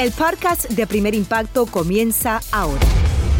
[0.00, 2.80] El podcast de Primer Impacto comienza ahora.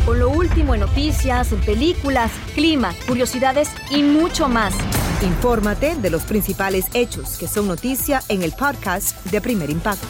[0.07, 4.73] Con lo último en noticias, en películas, clima, curiosidades y mucho más.
[5.21, 10.07] Infórmate de los principales hechos que son noticia en el podcast de Primer Impacto.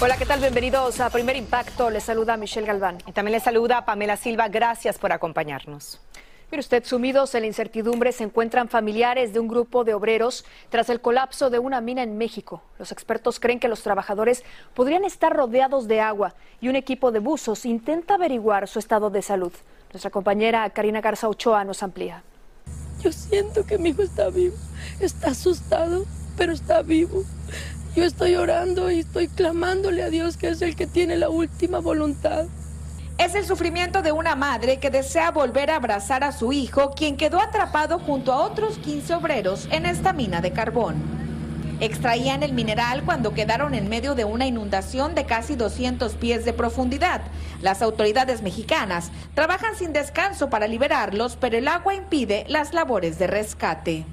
[0.00, 0.40] Hola, ¿qué tal?
[0.40, 1.88] Bienvenidos a Primer Impacto.
[1.88, 2.98] Les saluda Michelle Galván.
[3.06, 4.48] Y también les saluda Pamela Silva.
[4.48, 6.00] Gracias por acompañarnos.
[6.52, 10.90] Mire usted, sumidos en la incertidumbre se encuentran familiares de un grupo de obreros tras
[10.90, 12.62] el colapso de una mina en México.
[12.78, 17.20] Los expertos creen que los trabajadores podrían estar rodeados de agua y un equipo de
[17.20, 19.50] buzos intenta averiguar su estado de salud.
[19.94, 22.22] Nuestra compañera Karina Garza Ochoa nos amplía.
[23.02, 24.56] Yo siento que mi hijo está vivo.
[25.00, 26.04] Está asustado,
[26.36, 27.24] pero está vivo.
[27.96, 31.78] Yo estoy orando y estoy clamándole a Dios que es el que tiene la última
[31.78, 32.46] voluntad.
[33.18, 37.16] Es el sufrimiento de una madre que desea volver a abrazar a su hijo, quien
[37.16, 40.96] quedó atrapado junto a otros 15 obreros en esta mina de carbón.
[41.80, 46.52] Extraían el mineral cuando quedaron en medio de una inundación de casi 200 pies de
[46.52, 47.22] profundidad.
[47.60, 53.26] Las autoridades mexicanas trabajan sin descanso para liberarlos, pero el agua impide las labores de
[53.26, 54.06] rescate.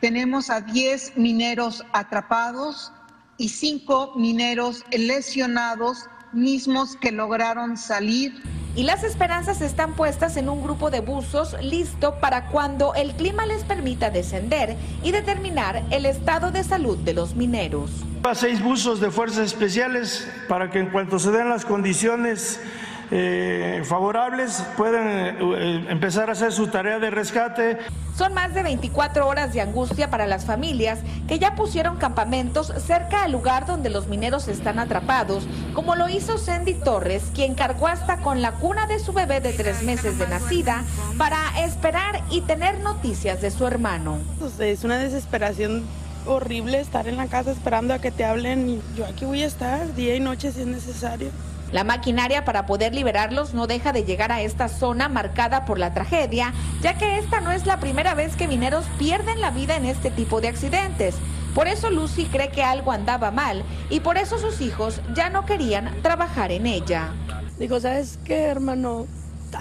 [0.00, 2.90] Tenemos a 10 mineros atrapados
[3.36, 8.42] y 5 mineros lesionados mismos que lograron salir.
[8.76, 13.44] Y las esperanzas están puestas en un grupo de buzos listo para cuando el clima
[13.44, 17.90] les permita descender y determinar el estado de salud de los mineros.
[18.22, 22.60] A seis buzos de fuerzas especiales para que en cuanto se den las condiciones
[23.12, 27.78] eh, favorables puedan eh, empezar a hacer su tarea de rescate.
[28.16, 33.24] Son más de 24 horas de angustia para las familias que ya pusieron campamentos cerca
[33.24, 38.18] al lugar donde los mineros están atrapados, como lo hizo Sandy Torres, quien cargó hasta
[38.18, 40.84] con la cuna de su bebé de tres meses de nacida
[41.18, 44.18] para esperar y tener noticias de su hermano.
[44.38, 45.84] Pues, es una desesperación
[46.26, 49.46] horrible estar en la casa esperando a que te hablen y yo aquí voy a
[49.46, 51.30] estar día y noche si es necesario.
[51.72, 55.94] La maquinaria para poder liberarlos no deja de llegar a esta zona marcada por la
[55.94, 59.84] tragedia, ya que esta no es la primera vez que mineros pierden la vida en
[59.84, 61.14] este tipo de accidentes.
[61.54, 65.46] Por eso Lucy cree que algo andaba mal y por eso sus hijos ya no
[65.46, 67.12] querían trabajar en ella.
[67.58, 69.06] Dijo, ¿sabes qué, hermano?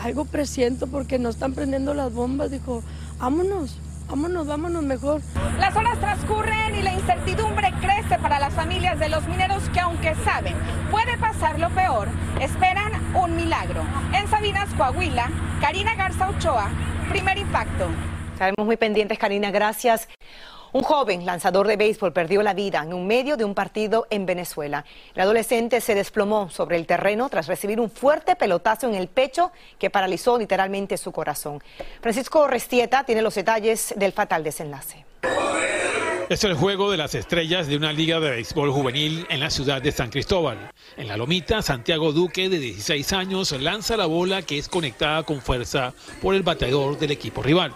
[0.03, 2.51] Algo presiento porque no están prendiendo las bombas.
[2.51, 2.83] Dijo,
[3.19, 3.77] vámonos.
[4.09, 5.21] Vámonos, vámonos mejor.
[5.59, 10.15] Las horas transcurren y la incertidumbre crece para las familias de los mineros que aunque
[10.25, 10.55] saben
[10.89, 12.07] puede pasar lo peor,
[12.41, 13.83] esperan un milagro.
[14.13, 15.29] En Sabinas, Coahuila,
[15.61, 16.71] Karina Garza Ochoa,
[17.09, 17.87] primer impacto.
[18.33, 20.07] Estaremos muy pendientes, Karina, gracias.
[20.71, 24.25] Un joven lanzador de béisbol perdió la vida en un medio de un partido en
[24.25, 24.85] Venezuela.
[25.15, 29.51] El adolescente se desplomó sobre el terreno tras recibir un fuerte pelotazo en el pecho
[29.79, 31.63] que paralizó literalmente su corazón.
[32.01, 35.05] Francisco Restieta tiene los detalles del fatal desenlace.
[36.29, 39.81] Es el juego de las estrellas de una liga de béisbol juvenil en la ciudad
[39.81, 40.69] de San Cristóbal.
[40.95, 45.41] En la lomita, Santiago Duque, de 16 años, lanza la bola que es conectada con
[45.41, 45.91] fuerza
[46.21, 47.73] por el bateador del equipo rival.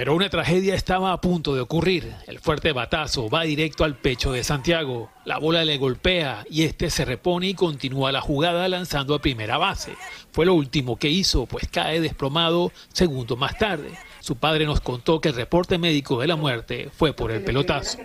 [0.00, 2.14] Pero una tragedia estaba a punto de ocurrir.
[2.26, 5.10] El fuerte batazo va directo al pecho de Santiago.
[5.26, 9.58] La bola le golpea y este se repone y continúa la jugada lanzando a primera
[9.58, 9.92] base.
[10.32, 13.90] Fue lo último que hizo, pues cae desplomado segundos más tarde.
[14.20, 17.98] Su padre nos contó que el reporte médico de la muerte fue por el pelotazo.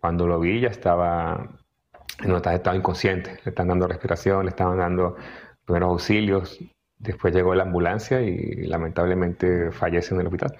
[0.00, 1.48] Cuando lo vi ya estaba,
[2.24, 5.16] no estaba inconsciente, le están dando respiración, le estaban dando
[5.64, 6.60] primeros auxilios.
[6.96, 10.56] Después llegó la ambulancia y lamentablemente fallece en el hospital.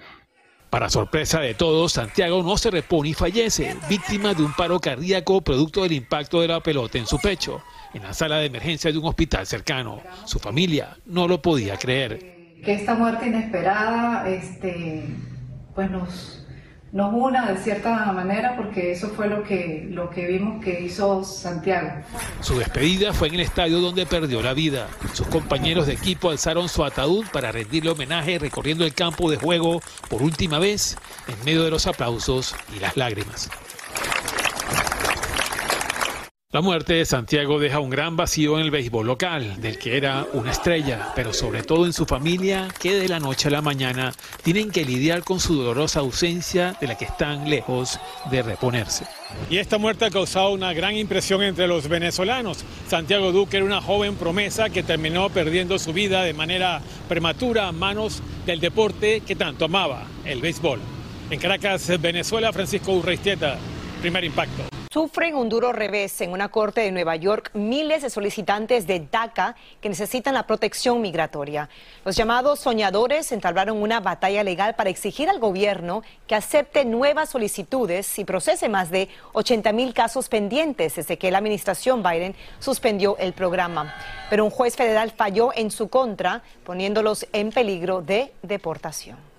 [0.71, 5.41] Para sorpresa de todos, Santiago no se repone y fallece, víctima de un paro cardíaco
[5.41, 7.61] producto del impacto de la pelota en su pecho,
[7.93, 9.99] en la sala de emergencia de un hospital cercano.
[10.23, 12.19] Su familia no lo podía creer.
[12.63, 15.09] Que esta muerte inesperada este,
[15.75, 16.40] pues nos,
[16.91, 21.23] nos una de cierta manera porque eso fue lo que, lo que vimos que hizo
[21.23, 22.03] Santiago.
[22.41, 24.87] Su despedida fue en el estadio donde perdió la vida.
[25.13, 29.81] Sus compañeros de equipo alzaron su ataúd para rendirle homenaje recorriendo el campo de juego
[30.09, 30.97] por última vez
[31.27, 33.49] en medio de los aplausos y las lágrimas.
[36.53, 40.27] La muerte de Santiago deja un gran vacío en el béisbol local, del que era
[40.33, 44.11] una estrella, pero sobre todo en su familia, que de la noche a la mañana
[44.43, 49.05] tienen que lidiar con su dolorosa ausencia de la que están lejos de reponerse.
[49.49, 52.65] Y esta muerte ha causado una gran impresión entre los venezolanos.
[52.85, 57.71] Santiago Duque era una joven promesa que terminó perdiendo su vida de manera prematura a
[57.71, 60.81] manos del deporte que tanto amaba, el béisbol.
[61.29, 63.57] En Caracas, Venezuela, Francisco Urreistieta,
[64.01, 64.80] primer impacto.
[64.93, 69.55] Sufren un duro revés en una corte de Nueva York miles de solicitantes de DACA
[69.79, 71.69] que necesitan la protección migratoria.
[72.03, 78.19] Los llamados soñadores entablaron una batalla legal para exigir al gobierno que acepte nuevas solicitudes
[78.19, 83.31] y procese más de 80 mil casos pendientes desde que la administración Biden suspendió el
[83.31, 83.95] programa.
[84.29, 89.30] Pero un juez federal falló en su contra, poniéndolos en peligro de deportación.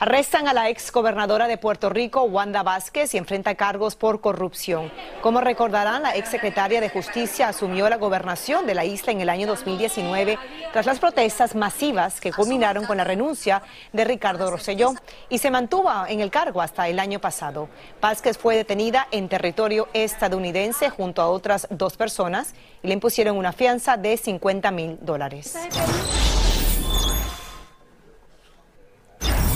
[0.00, 4.92] Arrestan a la ex gobernadora de Puerto Rico, Wanda Vázquez, y enfrenta cargos por corrupción.
[5.22, 9.28] Como recordarán, la ex secretaria de Justicia asumió la gobernación de la isla en el
[9.28, 10.38] año 2019
[10.72, 13.62] tras las protestas masivas que culminaron con la renuncia
[13.92, 14.94] de Ricardo Rosselló
[15.28, 17.68] y se mantuvo en el cargo hasta el año pasado.
[18.00, 22.54] Vázquez fue detenida en territorio estadounidense junto a otras dos personas
[22.84, 25.56] y le impusieron una fianza de 50 mil dólares.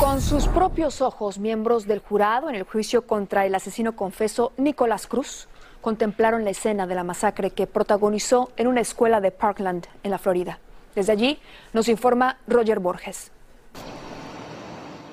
[0.02, 5.06] Con sus propios ojos, miembros del jurado en el juicio contra el asesino confeso Nicolás
[5.06, 5.46] Cruz
[5.80, 10.18] contemplaron la escena de la masacre que protagonizó en una escuela de Parkland, en la
[10.18, 10.58] Florida.
[10.96, 11.38] Desde allí
[11.72, 13.30] nos informa Roger Borges.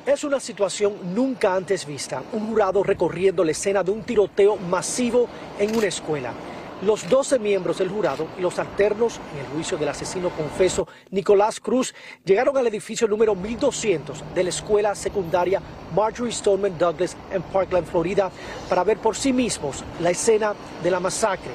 [0.08, 5.28] Es una situación nunca antes vista, un jurado recorriendo la escena de un tiroteo masivo
[5.60, 6.34] en una escuela.
[6.82, 11.60] Los 12 miembros del jurado y los alternos en el juicio del asesino confeso Nicolás
[11.60, 11.94] Cruz
[12.24, 15.62] llegaron al edificio número 1200 de la escuela secundaria
[15.94, 18.32] Marjorie Stoneman Douglas en Parkland, Florida,
[18.70, 21.52] para ver por sí mismos la escena de la masacre.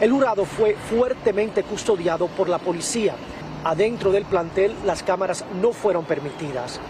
[0.00, 3.14] El jurado fue fuertemente custodiado por la policía.
[3.62, 6.80] Adentro del plantel las cámaras no fueron permitidas.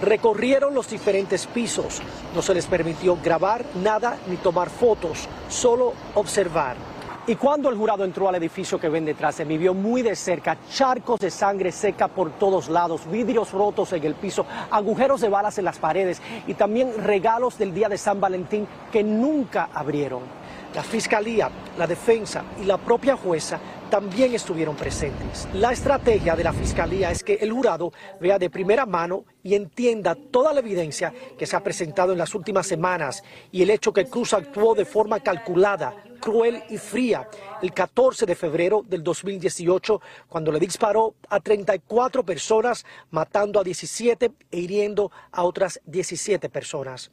[0.00, 2.00] Recorrieron los diferentes pisos.
[2.34, 6.91] No se les permitió grabar nada ni tomar fotos, solo observar.
[7.24, 10.56] Y cuando el jurado entró al edificio que ven detrás, se vio muy de cerca
[10.68, 15.56] charcos de sangre seca por todos lados, vidrios rotos en el piso, agujeros de balas
[15.56, 20.41] en las paredes y también regalos del día de San Valentín que nunca abrieron.
[20.74, 23.60] La fiscalía, la defensa y la propia jueza
[23.90, 25.46] también estuvieron presentes.
[25.52, 27.92] La estrategia de la Fiscalía es que el jurado
[28.22, 32.34] vea de primera mano y entienda toda la evidencia que se ha presentado en las
[32.34, 37.28] últimas semanas y el hecho que Cruz actuó de forma calculada, cruel y fría
[37.60, 44.32] el 14 de febrero del 2018 cuando le disparó a 34 personas, matando a 17
[44.50, 47.10] e hiriendo a otras 17 personas.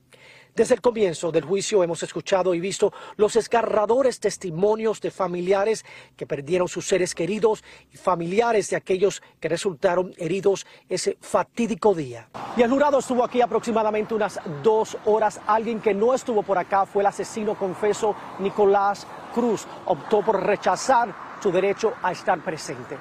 [0.60, 5.86] Desde el comienzo del juicio hemos escuchado y visto los escarradores testimonios de familiares
[6.18, 7.64] que perdieron sus seres queridos
[7.94, 12.28] y familiares de aquellos que resultaron heridos ese fatídico día.
[12.58, 15.40] Y el jurado estuvo aquí aproximadamente unas dos horas.
[15.48, 19.66] Alguien que no estuvo por acá fue el asesino confeso Nicolás Cruz.
[19.86, 22.98] Optó por rechazar su derecho a estar presente.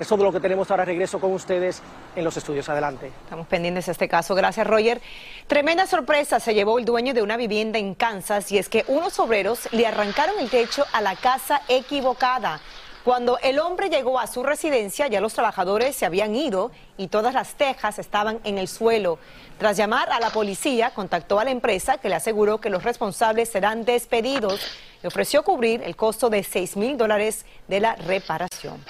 [0.00, 0.84] Es todo lo que tenemos ahora.
[0.84, 1.82] Regreso con ustedes
[2.16, 2.68] en los estudios.
[2.68, 3.12] Adelante.
[3.24, 4.34] Estamos pendientes de este caso.
[4.34, 5.00] Gracias, Roger.
[5.46, 9.18] Tremenda sorpresa se llevó el dueño de una vivienda en Kansas y es que unos
[9.18, 12.60] obreros le arrancaron el techo a la casa equivocada.
[13.04, 17.34] Cuando el hombre llegó a su residencia, ya los trabajadores se habían ido y todas
[17.34, 19.18] las tejas estaban en el suelo.
[19.58, 23.48] Tras llamar a la policía, contactó a la empresa que le aseguró que los responsables
[23.48, 24.60] serán despedidos
[25.02, 28.80] y ofreció cubrir el costo de 6 mil dólares de la reparación.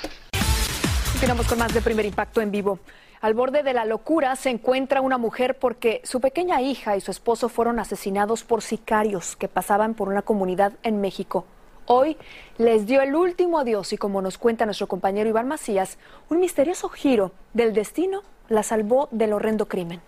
[1.23, 2.81] Continuamos con más de primer impacto en vivo.
[3.21, 7.13] Al borde de la locura se encuentra una mujer porque su pequeña hija y su
[7.13, 11.45] esposo fueron asesinados por sicarios que pasaban por una comunidad en México.
[11.87, 12.17] Hoy
[12.59, 15.97] les dio el último adiós y como nos cuenta nuestro compañero Iván Macías,
[16.29, 20.01] un misterioso giro del destino la salvó del horrendo crimen.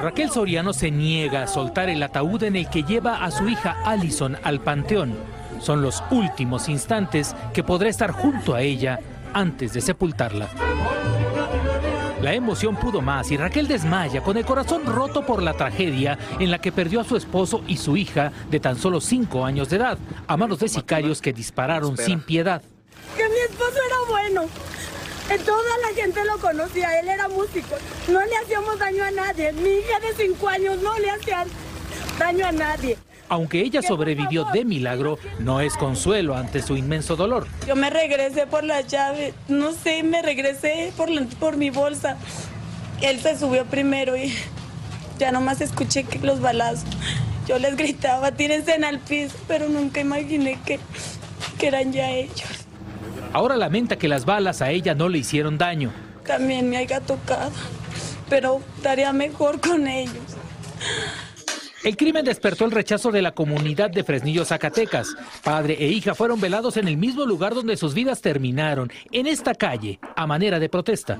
[0.00, 3.76] Raquel Soriano se niega a soltar el ataúd en el que lleva a su hija
[3.84, 5.16] Allison al panteón
[5.60, 9.00] son los últimos instantes que podrá estar junto a ella
[9.32, 10.48] antes de sepultarla.
[12.24, 16.50] La emoción pudo más y Raquel desmaya con el corazón roto por la tragedia en
[16.50, 19.76] la que perdió a su esposo y su hija de tan solo cinco años de
[19.76, 22.62] edad a manos de sicarios que dispararon sin piedad.
[23.14, 24.42] Que mi esposo era bueno.
[25.44, 27.76] Toda la gente lo conocía, él era músico.
[28.08, 29.52] No le hacíamos daño a nadie.
[29.52, 31.44] Mi hija de cinco años no le hacía
[32.18, 32.96] daño a nadie.
[33.34, 37.48] Aunque ella sobrevivió de milagro, no es consuelo ante su inmenso dolor.
[37.66, 41.08] Yo me regresé por la llave, no sé, me regresé por,
[41.40, 42.16] por mi bolsa.
[43.02, 44.32] Él se subió primero y
[45.18, 46.84] ya nomás escuché que los balazos.
[47.48, 50.78] Yo les gritaba, tírense en al piso, pero nunca imaginé que,
[51.58, 52.44] que eran ya ellos.
[53.32, 55.92] Ahora lamenta que las balas a ella no le hicieron daño.
[56.24, 57.50] También me haya tocado,
[58.30, 60.22] pero estaría mejor con ellos.
[61.84, 65.14] El crimen despertó el rechazo de la comunidad de Fresnillo, Zacatecas.
[65.42, 69.54] Padre e hija fueron velados en el mismo lugar donde sus vidas terminaron, en esta
[69.54, 71.18] calle, a manera de protesta.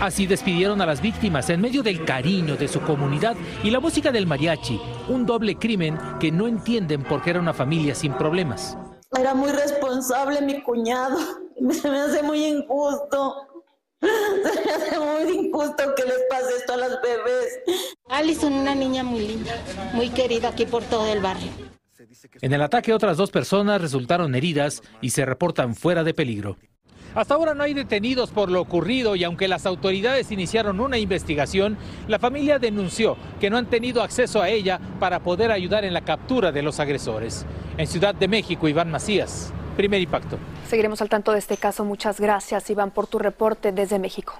[0.00, 4.12] Así despidieron a las víctimas en medio del cariño de su comunidad y la música
[4.12, 8.78] del mariachi, un doble crimen que no entienden porque era una familia sin problemas.
[9.18, 11.18] Era muy responsable mi cuñado,
[11.72, 13.45] se me hace muy injusto.
[14.00, 17.60] Hace muy injusto que les pase esto a las bebés.
[18.08, 19.52] Alison, una niña muy linda,
[19.94, 21.50] muy querida aquí por todo el barrio.
[22.40, 26.56] En el ataque otras dos personas resultaron heridas y se reportan fuera de peligro.
[27.14, 31.78] Hasta ahora no hay detenidos por lo ocurrido y aunque las autoridades iniciaron una investigación,
[32.08, 36.02] la familia denunció que no han tenido acceso a ella para poder ayudar en la
[36.02, 37.46] captura de los agresores.
[37.78, 40.38] En Ciudad de México, Iván Macías, primer impacto.
[40.68, 41.84] Seguiremos al tanto de este caso.
[41.84, 44.34] Muchas gracias, Iván, por tu reporte desde México.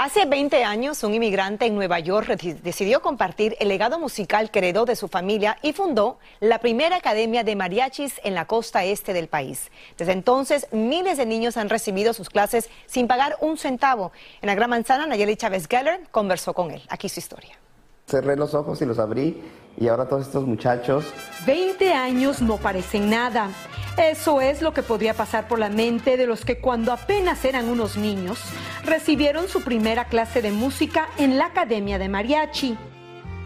[0.00, 2.28] Hace 20 años, un inmigrante en Nueva York
[2.62, 7.42] decidió compartir el legado musical que heredó de su familia y fundó la primera academia
[7.42, 9.72] de mariachis en la costa este del país.
[9.96, 14.12] Desde entonces, miles de niños han recibido sus clases sin pagar un centavo.
[14.40, 16.80] En la Gran Manzana, Nayeli Chávez Geller conversó con él.
[16.90, 17.58] Aquí su historia.
[18.06, 19.42] Cerré los ojos y los abrí
[19.80, 21.04] y ahora todos estos muchachos...
[21.46, 23.50] 20 años no parecen nada.
[23.96, 27.68] Eso es lo que podría pasar por la mente de los que cuando apenas eran
[27.68, 28.38] unos niños
[28.84, 32.76] recibieron su primera clase de música en la Academia de Mariachi.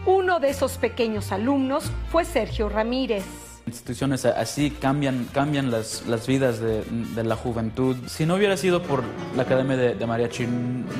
[0.05, 3.25] Uno de esos pequeños alumnos fue Sergio Ramírez.
[3.67, 7.97] Instituciones así cambian, cambian las, las vidas de, de, la juventud.
[8.09, 9.05] Si no hubiera sido por
[9.37, 10.47] la Academia de, de Mariachi,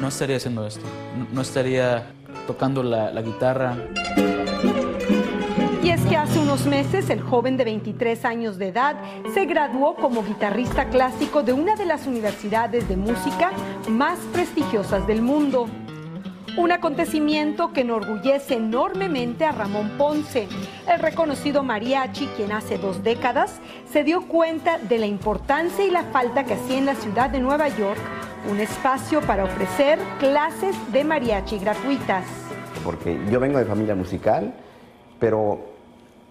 [0.01, 0.87] no estaría haciendo esto.
[1.19, 2.07] No, no estaría
[2.47, 3.77] tocando la, la guitarra.
[6.16, 8.97] Hace unos meses el joven de 23 años de edad
[9.35, 13.50] se graduó como guitarrista clásico de una de las universidades de música
[13.88, 15.66] más prestigiosas del mundo.
[16.57, 20.49] Un acontecimiento que enorgullece enormemente a Ramón Ponce,
[20.87, 26.04] el reconocido mariachi quien hace dos décadas se dio cuenta de la importancia y la
[26.04, 27.99] falta que hacía en la ciudad de Nueva York
[28.49, 32.26] un espacio para ofrecer clases de mariachi gratuitas.
[32.85, 34.54] Porque yo vengo de familia musical,
[35.19, 35.72] pero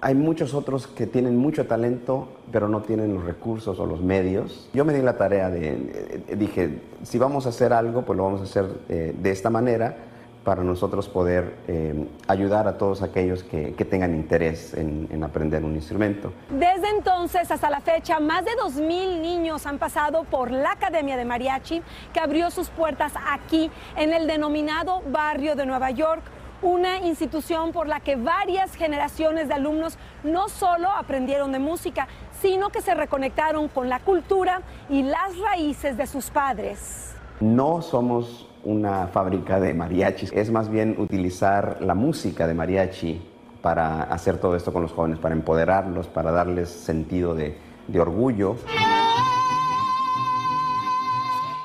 [0.02, 4.68] hay muchos otros que tienen mucho talento, pero no tienen los recursos o los medios.
[4.74, 8.42] Yo me di la tarea de, dije, si vamos a hacer algo, pues lo vamos
[8.42, 9.96] a hacer eh, de esta manera
[10.44, 15.64] para nosotros poder eh, ayudar a todos aquellos que, que tengan interés en, en, aprender
[15.64, 16.34] un instrumento.
[16.50, 21.26] Desde entonces hasta la fecha, más de 2.000 niños han pasado por la Academia de
[21.26, 26.24] Mariachi, que abrió sus puertas aquí, en el denominado barrio de Nueva York
[26.62, 32.08] una institución por la que varias generaciones de alumnos no solo aprendieron de música,
[32.42, 37.16] sino que se reconectaron con la cultura y las raíces de sus padres.
[37.40, 43.28] No somos una fábrica de mariachis, es más bien utilizar la música de mariachi
[43.62, 48.56] para hacer todo esto con los jóvenes, para empoderarlos, para darles sentido de, de orgullo.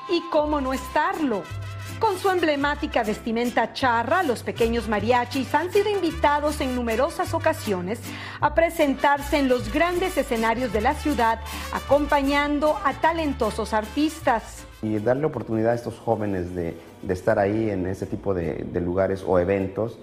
[0.09, 1.43] ¿Y cómo no estarlo?
[1.99, 7.99] Con su emblemática vestimenta charra, los pequeños mariachis han sido invitados en numerosas ocasiones
[8.39, 11.39] a presentarse en los grandes escenarios de la ciudad,
[11.73, 14.63] acompañando a talentosos artistas.
[14.83, 18.79] Y darle oportunidad a estos jóvenes de, de estar ahí en ese tipo de, de,
[18.79, 19.97] lugares o eventos,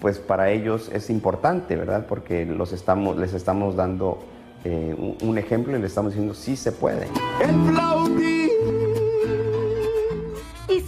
[0.00, 2.06] pues para ellos es importante, ¿verdad?
[2.08, 4.24] Porque los estamos, les estamos dando
[4.64, 7.08] eh, un, ejemplo y les estamos diciendo sí se puede.
[7.40, 7.56] El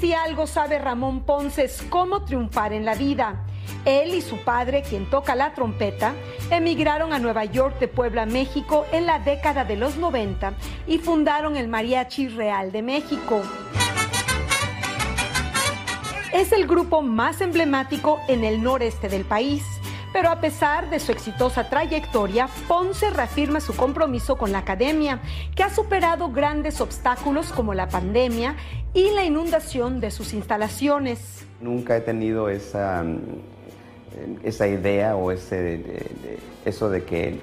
[0.03, 3.45] si algo sabe Ramón Ponce es cómo triunfar en la vida.
[3.85, 6.13] Él y su padre, quien toca la trompeta,
[6.51, 10.55] emigraron a Nueva York de Puebla, México en la década de los 90
[10.89, 13.43] y fundaron el Mariachi Real de México.
[16.33, 19.63] Es el grupo más emblemático en el noreste del país.
[20.13, 25.21] Pero a pesar de su exitosa trayectoria, Ponce reafirma su compromiso con la academia,
[25.57, 28.57] que ha superado grandes obstáculos como la pandemia
[28.93, 31.47] y la inundación de sus instalaciones.
[31.61, 33.05] Nunca he tenido esa,
[34.43, 35.83] esa idea o ese,
[36.65, 37.41] eso de que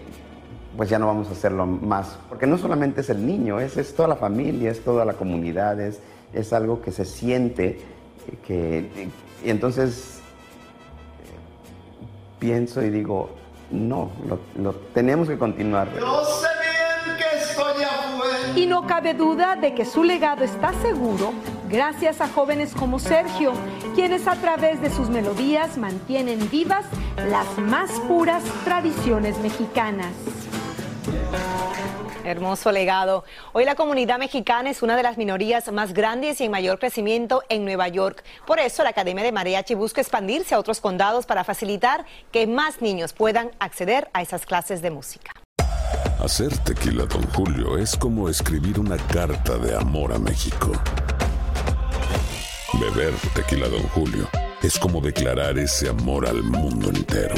[0.77, 2.19] pues ya no vamos a hacerlo más.
[2.29, 5.79] Porque no solamente es el niño, es, es toda la familia, es toda la comunidad,
[5.81, 5.99] es,
[6.33, 7.79] es algo que se siente,
[8.45, 9.09] que,
[9.43, 10.18] y entonces
[12.39, 13.29] pienso y digo,
[13.69, 15.89] no, lo, lo tenemos que continuar.
[18.55, 21.33] Y no cabe duda de que su legado está seguro
[21.69, 23.53] gracias a jóvenes como Sergio,
[23.95, 26.85] quienes a través de sus melodías mantienen vivas
[27.29, 30.13] las más puras tradiciones mexicanas.
[32.29, 33.23] Hermoso legado.
[33.53, 37.43] Hoy la comunidad mexicana es una de las minorías más grandes y en mayor crecimiento
[37.49, 38.23] en Nueva York.
[38.45, 42.81] Por eso la Academia de Mariachi busca expandirse a otros condados para facilitar que más
[42.81, 45.31] niños puedan acceder a esas clases de música.
[46.23, 50.71] Hacer tequila, Don Julio, es como escribir una carta de amor a México.
[52.73, 54.27] Beber tequila, Don Julio,
[54.61, 57.35] es como declarar ese amor al mundo entero.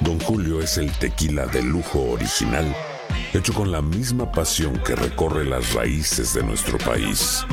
[0.00, 2.76] Don Julio es el tequila de lujo original,
[3.34, 7.44] hecho con la misma pasión que recorre las raíces de nuestro país.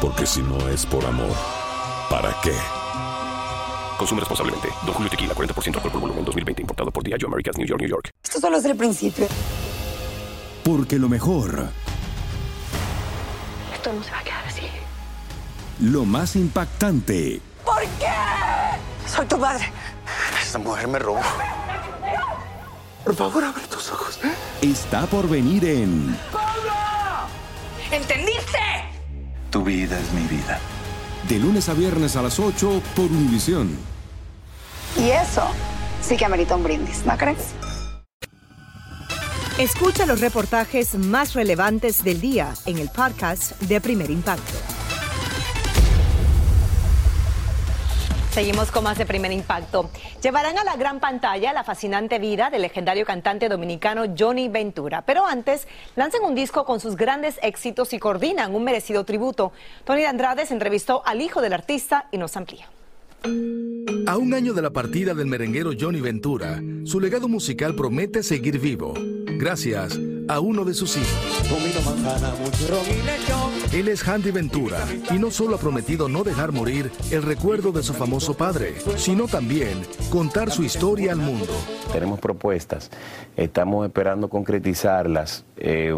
[0.00, 1.30] Porque si no es por amor,
[2.10, 2.52] ¿para qué?
[3.98, 4.68] Consume responsablemente.
[4.84, 6.62] Don Julio Tequila, 40% alcohol por volumen, 2020.
[6.62, 8.10] Importado por Diageo Americas, New York, New York.
[8.22, 9.26] Esto solo es el principio.
[10.64, 11.68] Porque lo mejor,
[13.74, 14.62] Esto no se va a quedar así.
[15.80, 18.12] lo más impactante, ¿Por qué?
[19.08, 19.70] Soy tu padre.
[20.42, 21.20] Esta mujer me robó.
[23.04, 24.18] Por favor, abre tus ojos.
[24.62, 26.16] Está por venir en
[27.90, 28.58] ¿Entendiste?
[29.50, 30.58] Tu vida es mi vida.
[31.28, 33.76] De lunes a viernes a las 8 por Univisión.
[34.96, 35.46] Y eso
[36.00, 37.38] sí que amerita un brindis, ¿no crees?
[39.58, 44.71] Escucha los reportajes más relevantes del día en el podcast de Primer Impacto.
[48.32, 49.90] Seguimos con más de Primer Impacto.
[50.22, 55.02] Llevarán a la gran pantalla la fascinante vida del legendario cantante dominicano Johnny Ventura.
[55.02, 59.52] Pero antes, lanzan un disco con sus grandes éxitos y coordinan un merecido tributo.
[59.84, 62.70] Tony Andrade se entrevistó al hijo del artista y nos amplía.
[64.06, 68.58] A un año de la partida del merenguero Johnny Ventura, su legado musical promete seguir
[68.58, 68.94] vivo,
[69.38, 71.08] gracias a uno de sus hijos.
[73.72, 74.78] Él es Handy Ventura
[75.10, 79.26] y no solo ha prometido no dejar morir el recuerdo de su famoso padre, sino
[79.26, 81.52] también contar su historia al mundo.
[81.92, 82.90] Tenemos propuestas,
[83.36, 85.44] estamos esperando concretizarlas.
[85.56, 85.94] Eh,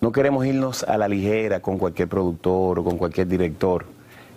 [0.00, 3.86] no queremos irnos a la ligera con cualquier productor o con cualquier director.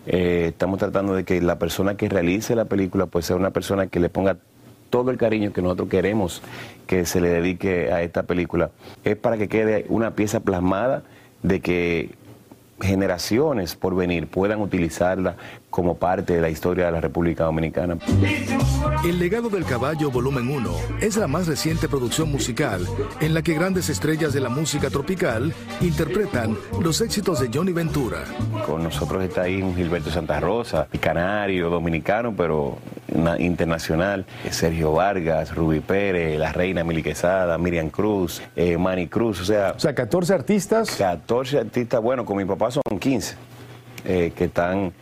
[0.05, 3.87] Eh, estamos tratando de que la persona que realice la película pues sea una persona
[3.87, 4.37] que le ponga
[4.95, 6.41] todo el cariño que nosotros queremos
[6.87, 8.69] que se le dedique a esta película.
[9.03, 11.03] Es para que quede una pieza plasmada
[11.43, 12.11] de que
[12.79, 15.35] generaciones por venir puedan utilizarla
[15.75, 17.97] como parte de la historia de la República Dominicana.
[19.03, 20.69] El legado del caballo volumen 1
[21.01, 22.87] es la más reciente producción musical
[23.19, 28.19] en la que grandes estrellas de la música tropical interpretan los éxitos de Johnny Ventura.
[28.65, 32.77] Con nosotros está ahí un Gilberto Santa Rosa, canario, dominicano, pero
[33.13, 34.25] na- internacional.
[34.51, 39.73] Sergio Vargas, Ruby Pérez, la reina Mili Quesada, Miriam Cruz, eh, Manny Cruz, o sea...
[39.75, 40.91] O sea, 14 artistas.
[40.95, 43.35] 14 artistas, bueno, con mi papá son 15,
[44.05, 44.93] eh, que están,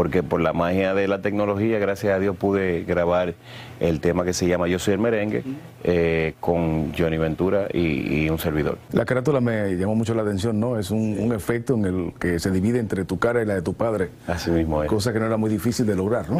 [0.00, 3.34] porque por la magia de la tecnología, gracias a Dios, pude grabar
[3.80, 5.42] el tema que se llama Yo soy el merengue
[5.84, 8.78] eh, con Johnny Ventura y, y un servidor.
[8.92, 10.78] La carátula me llamó mucho la atención, ¿no?
[10.78, 13.60] Es un, un efecto en el que se divide entre tu cara y la de
[13.60, 14.08] tu padre.
[14.26, 14.88] Así mismo es.
[14.88, 16.38] Cosa que no era muy difícil de lograr, ¿no?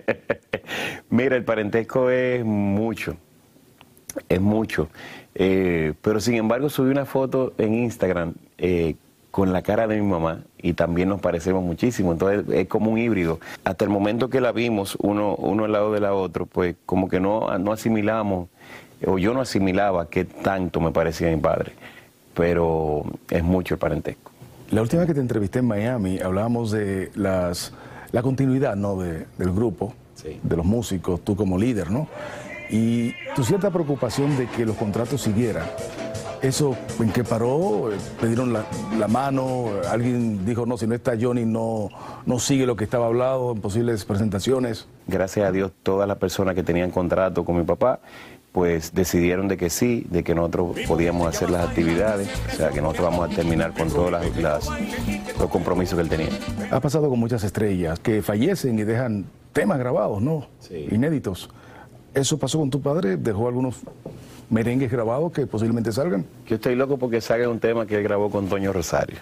[1.10, 3.18] Mira, el parentesco es mucho,
[4.30, 4.88] es mucho.
[5.34, 8.96] Eh, pero sin embargo subí una foto en Instagram eh,
[9.32, 12.12] con la cara de mi mamá y también nos parecemos muchísimo.
[12.12, 13.40] Entonces es como un híbrido.
[13.64, 17.08] Hasta el momento que la vimos uno, uno al lado de la otra, pues como
[17.08, 18.48] que no, no asimilamos,
[19.04, 21.72] o yo no asimilaba qué tanto me parecía mi padre.
[22.34, 24.30] Pero es mucho el parentesco.
[24.70, 27.72] La última vez que te entrevisté en Miami hablábamos de las,
[28.12, 28.96] la continuidad ¿no?
[29.00, 29.92] de- del grupo,
[30.42, 32.06] de los músicos, tú como líder, ¿no?
[32.70, 35.64] Y tu cierta preocupación de que los contratos siguieran.
[36.42, 37.90] ¿Eso en qué paró?
[38.20, 38.64] ¿Pedieron la,
[38.98, 39.66] la mano?
[39.88, 41.88] ¿Alguien dijo, no, si no está Johnny, no,
[42.26, 44.88] no sigue lo que estaba hablado en posibles presentaciones?
[45.06, 48.00] Gracias a Dios, todas las personas que tenían contrato con mi papá,
[48.50, 52.82] pues decidieron de que sí, de que nosotros podíamos hacer las actividades, o sea, que
[52.82, 54.68] nosotros vamos a terminar con todos las, las-
[55.38, 56.28] los compromisos que él tenía.
[56.72, 60.46] Ha pasado con muchas estrellas que fallecen y dejan temas grabados, ¿no?
[60.90, 61.50] Inéditos.
[62.14, 63.16] ¿Eso pasó con tu padre?
[63.16, 63.76] ¿Dejó algunos
[64.50, 66.24] merengues grabados que posiblemente salgan?
[66.46, 69.18] Yo estoy loco porque salga un tema que él grabó con Toño Rosario.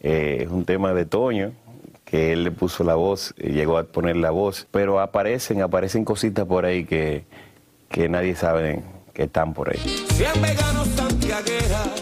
[0.00, 1.52] Eh, es un tema de Toño,
[2.04, 6.04] que él le puso la voz, eh, llegó a poner la voz, pero aparecen, aparecen
[6.04, 7.24] cositas por ahí que,
[7.88, 8.82] que nadie sabe
[9.22, 10.06] están por ahí.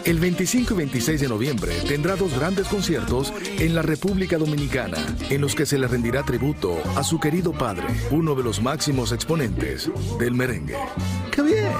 [0.05, 4.99] El 25 y 26 de noviembre tendrá dos grandes conciertos en la República Dominicana,
[5.31, 9.13] en los que se le rendirá tributo a su querido padre, uno de los máximos
[9.13, 10.77] exponentes del merengue.
[11.31, 11.73] ¡Qué bien!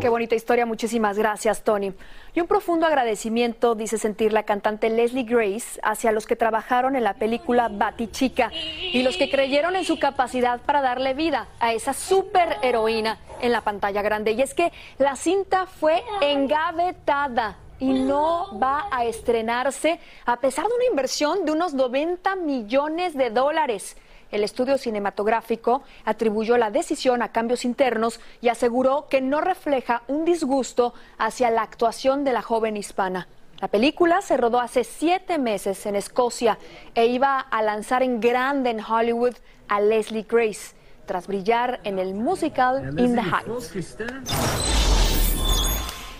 [0.00, 1.92] Qué bonita historia, muchísimas gracias, Tony.
[2.34, 7.04] Y un profundo agradecimiento, dice sentir la cantante Leslie Grace, hacia los que trabajaron en
[7.04, 11.92] la película Batichica y los que creyeron en su capacidad para darle vida a esa
[11.92, 14.32] superheroína en la pantalla grande.
[14.32, 20.74] Y es que la cinta fue engavetada y no va a estrenarse a pesar de
[20.74, 23.96] una inversión de unos 90 millones de dólares.
[24.30, 30.24] El estudio cinematográfico atribuyó la decisión a cambios internos y aseguró que no refleja un
[30.24, 33.28] disgusto hacia la actuación de la joven hispana.
[33.60, 36.58] La película se rodó hace siete meses en Escocia
[36.94, 39.34] e iba a lanzar en grande en Hollywood
[39.66, 44.77] a Leslie Grace, tras brillar en el musical In the Heights.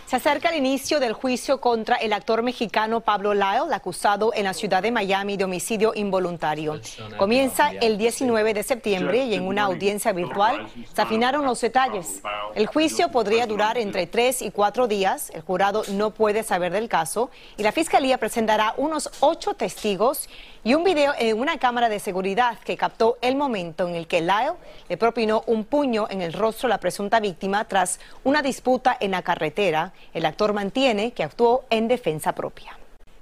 [0.08, 4.54] Se acerca el inicio del juicio contra el actor mexicano Pablo Lyle, acusado en la
[4.54, 6.80] ciudad de Miami de homicidio involuntario.
[7.18, 12.22] Comienza el 19 de septiembre y en una audiencia virtual se afinaron los detalles.
[12.54, 15.28] El juicio podría durar entre tres y cuatro días.
[15.34, 20.30] El jurado no puede saber del caso y la fiscalía presentará unos ocho testigos
[20.68, 24.20] y un video en una cámara de seguridad que captó el momento en el que
[24.20, 24.52] Lyle
[24.90, 29.12] le propinó un puño en el rostro a la presunta víctima tras una disputa en
[29.12, 29.94] la carretera.
[30.12, 32.76] El actor mantiene que actuó en defensa propia.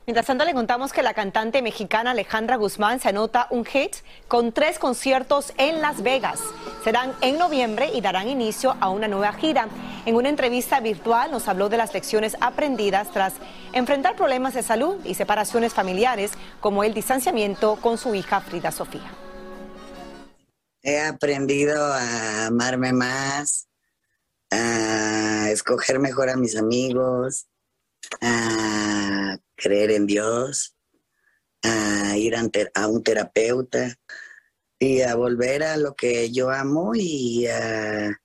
[0.07, 3.97] Mientras tanto, le contamos que la cantante mexicana Alejandra Guzmán se anota un hit
[4.29, 6.39] con tres conciertos en Las Vegas.
[6.85, 9.67] Serán en noviembre y darán inicio a una nueva gira.
[10.05, 13.35] En una entrevista virtual nos habló de las lecciones aprendidas tras
[13.73, 19.11] enfrentar problemas de salud y separaciones familiares, como el distanciamiento con su hija Frida Sofía.
[20.83, 23.67] He aprendido a amarme más,
[24.53, 27.49] a escoger mejor a mis amigos,
[28.21, 30.77] a creer en Dios,
[31.63, 33.97] a ir a un terapeuta
[34.79, 38.21] y a volver a lo que yo amo y a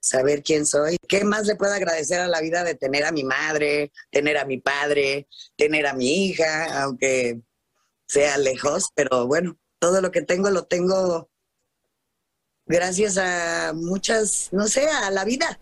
[0.00, 0.96] saber quién soy.
[1.08, 4.44] ¿Qué más le puedo agradecer a la vida de tener a mi madre, tener a
[4.44, 7.40] mi padre, tener a mi hija, aunque
[8.06, 8.90] sea lejos?
[8.94, 11.28] Pero bueno, todo lo que tengo lo tengo
[12.66, 15.58] gracias a muchas, no sé, a la vida.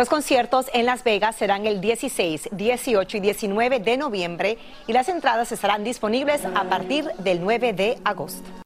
[0.00, 5.10] Los conciertos en Las Vegas serán el 16, 18 y 19 de noviembre y las
[5.10, 8.59] entradas estarán disponibles a partir del 9 de agosto.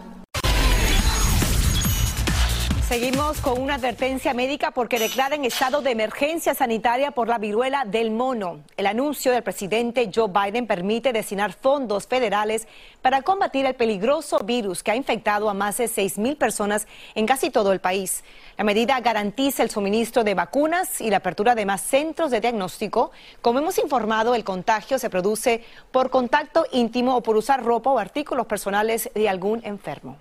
[2.89, 8.11] Seguimos con una advertencia médica porque declaran estado de emergencia sanitaria por la viruela del
[8.11, 8.61] mono.
[8.77, 12.69] El anuncio del presidente Joe Biden permite destinar fondos federales
[13.01, 17.25] para combatir el peligroso virus que ha infectado a más de 6 mil personas en
[17.25, 18.23] casi todo el país.
[18.59, 23.13] La medida garantiza el suministro de vacunas y la apertura de más centros de diagnóstico.
[23.41, 27.99] Como hemos informado, el contagio se produce por contacto íntimo o por usar ropa o
[27.99, 30.19] artículos personales de algún enfermo.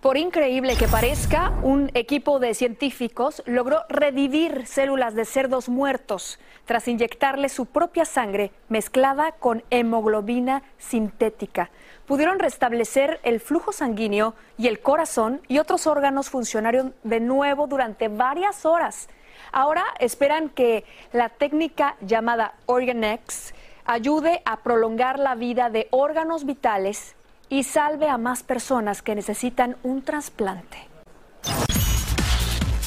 [0.00, 6.88] Por increíble que parezca, un equipo de científicos logró revivir células de cerdos muertos tras
[6.88, 11.70] inyectarle su propia sangre mezclada con hemoglobina sintética.
[12.06, 18.08] Pudieron restablecer el flujo sanguíneo y el corazón y otros órganos funcionaron de nuevo durante
[18.08, 19.10] varias horas.
[19.52, 23.52] Ahora esperan que la técnica llamada OrganX
[23.84, 27.16] ayude a prolongar la vida de órganos vitales
[27.50, 30.88] y salve a más personas que necesitan un trasplante.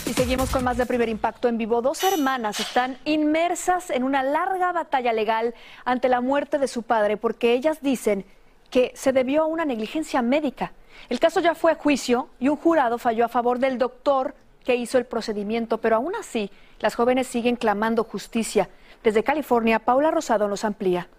[0.05, 1.81] Y seguimos con más de primer impacto en vivo.
[1.81, 5.53] Dos hermanas están inmersas en una larga batalla legal
[5.85, 8.25] ante la muerte de su padre porque ellas dicen
[8.69, 10.71] que se debió a una negligencia médica.
[11.09, 14.75] El caso ya fue a juicio y un jurado falló a favor del doctor que
[14.75, 16.49] hizo el procedimiento, pero aún así
[16.79, 18.69] las jóvenes siguen clamando justicia.
[19.03, 21.09] Desde California, Paula Rosado nos amplía.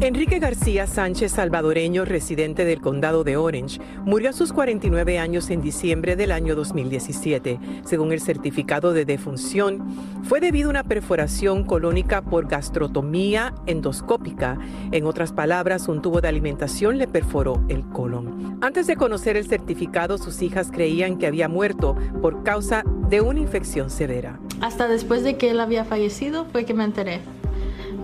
[0.00, 5.62] Enrique García Sánchez, salvadoreño residente del condado de Orange, murió a sus 49 años en
[5.62, 7.60] diciembre del año 2017.
[7.84, 9.86] Según el certificado de defunción,
[10.24, 14.58] fue debido a una perforación colónica por gastrotomía endoscópica.
[14.90, 18.58] En otras palabras, un tubo de alimentación le perforó el colon.
[18.62, 23.38] Antes de conocer el certificado, sus hijas creían que había muerto por causa de una
[23.38, 24.40] infección severa.
[24.60, 27.20] Hasta después de que él había fallecido fue que me enteré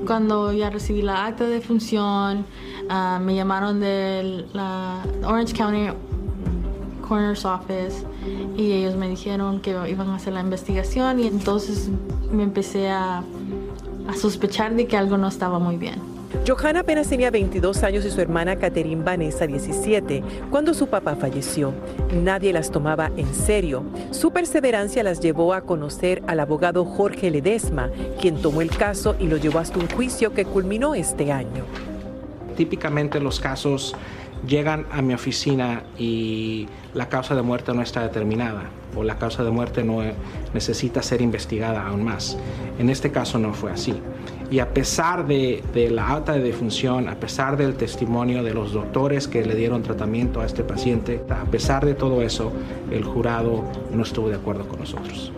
[0.06, 2.44] cuando ya recibí la acta de función,
[2.88, 5.94] ah, me llamaron de la Orange County
[7.06, 8.04] Coroner's Office
[8.56, 11.90] y ellos me dijeron que iban a hacer la investigación y entonces
[12.30, 13.22] me empecé a,
[14.08, 16.09] a sospechar de que algo no estaba muy bien.
[16.46, 21.72] Johanna apenas tenía 22 años y su hermana Catherine Vanessa 17 cuando su papá falleció.
[22.14, 23.84] Nadie las tomaba en serio.
[24.10, 27.90] Su perseverancia las llevó a conocer al abogado Jorge Ledesma,
[28.20, 31.64] quien tomó el caso y lo llevó hasta un juicio que culminó este año.
[32.56, 33.96] Típicamente los casos
[34.46, 39.44] llegan a mi oficina y la causa de muerte no está determinada o la causa
[39.44, 40.02] de muerte no
[40.54, 42.36] necesita ser investigada aún más.
[42.78, 43.94] En este caso no fue así.
[44.50, 49.28] Y a pesar de, la alta de defunción, a pesar del testimonio de los doctores
[49.28, 52.52] que le dieron tratamiento a este paciente, a pesar de todo eso,
[52.90, 55.32] el jurado no estuvo de acuerdo con nosotros.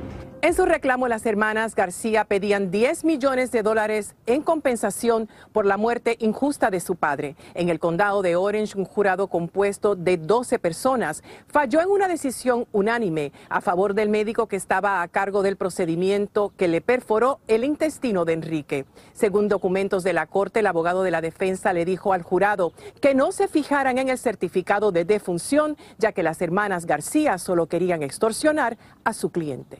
[0.44, 5.76] En su reclamo, las hermanas García pedían 10 millones de dólares en compensación por la
[5.76, 7.37] muerte injusta de su padre.
[7.55, 12.66] En el condado de Orange, un jurado compuesto de 12 personas falló en una decisión
[12.72, 17.62] unánime a favor del médico que estaba a cargo del procedimiento que le perforó el
[17.62, 18.85] intestino de Enrique.
[19.12, 23.14] Según documentos de la corte, el abogado de la defensa le dijo al jurado que
[23.14, 28.02] no se fijaran en el certificado de defunción, ya que las hermanas García solo querían
[28.02, 29.78] extorsionar a su cliente.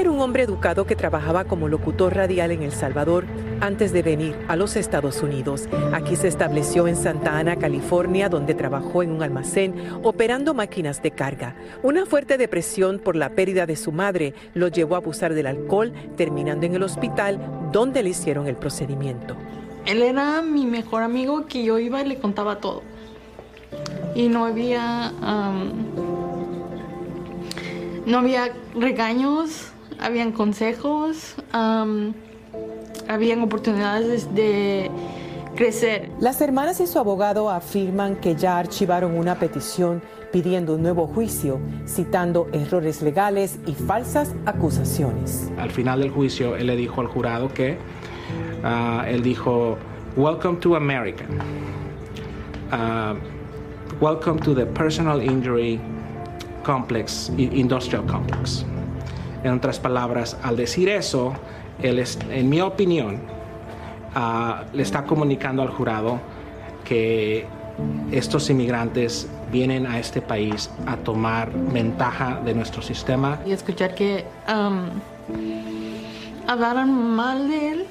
[0.00, 3.24] Era un hombre educado que trabajaba como locutor radial en El Salvador
[3.60, 5.68] antes de venir a los Estados Unidos.
[5.92, 11.10] Aquí se estableció en Santa Ana, California, donde trabajó en un almacén operando máquinas de
[11.10, 11.54] carga.
[11.82, 15.92] Una fuerte depresión por la pérdida de su madre lo llevó a abusar del alcohol,
[16.16, 17.38] terminando en el hospital
[17.70, 19.36] donde le hicieron el procedimiento.
[19.84, 22.82] Él era mi mejor amigo que yo iba y le contaba todo.
[24.14, 25.12] Y no había...
[28.06, 31.34] no había regaños, habían consejos,
[33.08, 34.90] habían oportunidades de
[35.54, 36.10] crecer.
[36.20, 40.02] Las hermanas y su abogado afirman que ya archivaron una petición
[40.32, 45.50] pidiendo un nuevo juicio, citando errores legales y falsas acusaciones.
[45.58, 47.76] Al final del juicio, él le dijo al jurado que,
[48.64, 49.76] ah, él dijo,
[50.16, 51.24] Welcome to America.
[52.70, 53.14] Ah,
[54.00, 55.78] welcome to the Personal Injury
[56.64, 58.64] Complex, Industrial Complex.
[59.44, 61.32] En otras palabras, al decir eso,
[61.82, 63.20] él en mi opinión,
[64.14, 66.20] ah, le está comunicando al jurado
[66.84, 67.46] que
[68.10, 73.40] estos inmigrantes vienen a este país a tomar ventaja de nuestro sistema.
[73.46, 74.88] Y escuchar que um,
[76.46, 77.86] hablaran mal de él,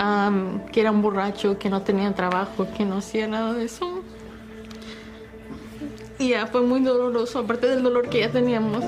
[0.00, 4.02] um, que era un borracho, que no tenía trabajo, que no hacía nada de eso.
[6.18, 8.84] Y ya fue muy doloroso, aparte del dolor que ya teníamos.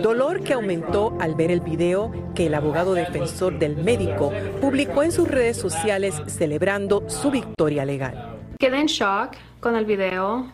[0.00, 5.12] Dolor que aumentó al ver el video que el abogado defensor del médico publicó en
[5.12, 8.38] sus redes sociales celebrando su victoria legal.
[8.58, 10.50] Quedé en shock con el video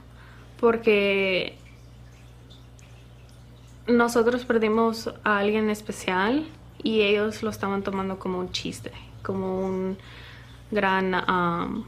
[0.59, 1.57] porque
[3.87, 6.47] nosotros perdimos a alguien especial
[6.83, 9.99] y ellos lo estaban tomando como un chiste, como un
[10.71, 11.15] gran...
[11.15, 11.85] Um,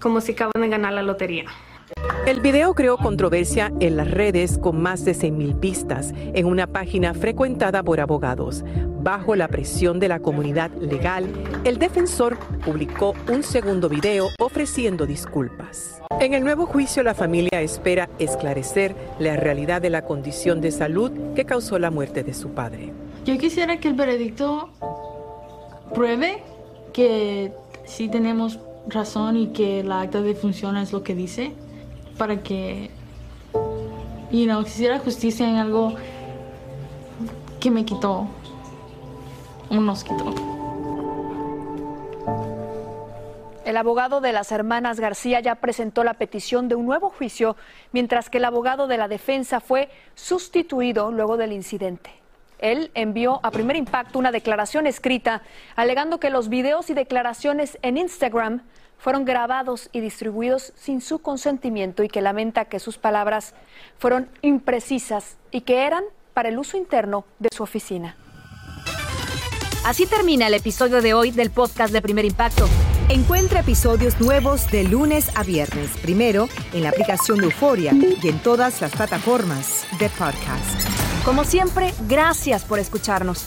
[0.00, 1.46] como si acaban de ganar la lotería.
[2.26, 7.14] El video creó controversia en las redes con más de 100.000 vistas en una página
[7.14, 8.64] frecuentada por abogados.
[9.00, 11.28] Bajo la presión de la comunidad legal,
[11.62, 16.02] el defensor publicó un segundo video ofreciendo disculpas.
[16.18, 21.12] En el nuevo juicio, la familia espera esclarecer la realidad de la condición de salud
[21.36, 22.92] que causó la muerte de su padre.
[23.24, 24.70] Yo quisiera que el veredicto
[25.94, 26.42] pruebe
[26.92, 27.52] que
[27.84, 28.58] sí tenemos
[28.88, 31.52] razón y que la acta de función es lo que dice
[32.16, 32.90] para que,
[34.30, 35.94] you know, quisiera justicia en algo
[37.60, 38.28] que me quitó
[39.70, 40.34] o nos quitó.
[43.64, 47.56] El abogado de las hermanas García ya presentó la petición de un nuevo juicio,
[47.92, 52.10] mientras que el abogado de la defensa fue sustituido luego del incidente.
[52.58, 55.42] Él envió a primer impacto una declaración escrita
[55.74, 58.62] alegando que los videos y declaraciones en Instagram
[58.98, 63.54] fueron grabados y distribuidos sin su consentimiento y que lamenta que sus palabras
[63.98, 66.04] fueron imprecisas y que eran
[66.34, 68.16] para el uso interno de su oficina.
[69.84, 72.68] Así termina el episodio de hoy del podcast de Primer Impacto.
[73.08, 78.40] Encuentra episodios nuevos de lunes a viernes, primero en la aplicación de Euforia y en
[78.40, 81.24] todas las plataformas de podcast.
[81.24, 83.46] Como siempre, gracias por escucharnos.